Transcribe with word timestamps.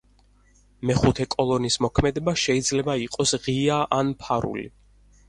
მეხუთე 0.89 1.27
კოლონის 1.33 1.77
მოქმედება 1.85 2.33
შეიძლება 2.45 2.95
იყოს 3.03 3.35
ღია 3.45 3.79
ან 3.99 4.11
ფარული. 4.25 4.65